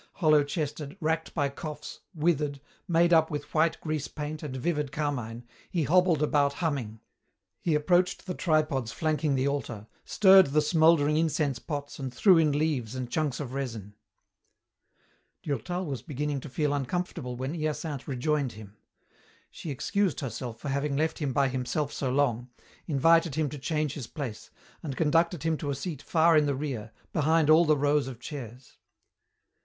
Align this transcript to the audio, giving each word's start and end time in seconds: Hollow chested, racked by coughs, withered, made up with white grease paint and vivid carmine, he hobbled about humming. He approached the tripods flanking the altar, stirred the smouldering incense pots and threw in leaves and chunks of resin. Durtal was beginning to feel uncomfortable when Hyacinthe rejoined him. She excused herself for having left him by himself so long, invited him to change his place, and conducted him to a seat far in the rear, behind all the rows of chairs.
Hollow 0.13 0.43
chested, 0.43 0.97
racked 0.99 1.35
by 1.35 1.47
coughs, 1.49 1.99
withered, 2.15 2.59
made 2.87 3.13
up 3.13 3.29
with 3.29 3.53
white 3.53 3.79
grease 3.81 4.07
paint 4.07 4.41
and 4.41 4.57
vivid 4.57 4.91
carmine, 4.91 5.43
he 5.69 5.83
hobbled 5.83 6.23
about 6.23 6.53
humming. 6.53 6.99
He 7.59 7.75
approached 7.75 8.25
the 8.25 8.33
tripods 8.33 8.91
flanking 8.91 9.35
the 9.35 9.47
altar, 9.47 9.85
stirred 10.03 10.47
the 10.47 10.61
smouldering 10.63 11.17
incense 11.17 11.59
pots 11.59 11.99
and 11.99 12.11
threw 12.11 12.39
in 12.39 12.51
leaves 12.51 12.95
and 12.95 13.11
chunks 13.11 13.39
of 13.39 13.53
resin. 13.53 13.93
Durtal 15.43 15.85
was 15.85 16.01
beginning 16.01 16.39
to 16.39 16.49
feel 16.49 16.73
uncomfortable 16.73 17.35
when 17.35 17.53
Hyacinthe 17.53 18.07
rejoined 18.07 18.53
him. 18.53 18.77
She 19.51 19.69
excused 19.69 20.21
herself 20.21 20.57
for 20.59 20.69
having 20.69 20.95
left 20.97 21.19
him 21.19 21.31
by 21.31 21.47
himself 21.47 21.93
so 21.93 22.11
long, 22.11 22.49
invited 22.87 23.35
him 23.35 23.49
to 23.49 23.59
change 23.59 23.93
his 23.93 24.07
place, 24.07 24.49
and 24.81 24.97
conducted 24.97 25.43
him 25.43 25.57
to 25.57 25.69
a 25.69 25.75
seat 25.75 26.01
far 26.01 26.35
in 26.35 26.47
the 26.47 26.55
rear, 26.55 26.91
behind 27.13 27.51
all 27.51 27.65
the 27.65 27.77
rows 27.77 28.07
of 28.07 28.19
chairs. 28.19 28.77